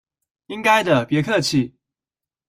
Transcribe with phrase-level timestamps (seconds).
[0.47, 1.75] 應該的，別客氣！